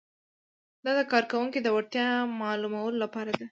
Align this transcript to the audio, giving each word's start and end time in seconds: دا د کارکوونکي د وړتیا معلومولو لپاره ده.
دا 0.83 0.91
د 0.99 1.01
کارکوونکي 1.11 1.59
د 1.63 1.67
وړتیا 1.75 2.07
معلومولو 2.41 2.97
لپاره 3.03 3.31
ده. 3.39 3.45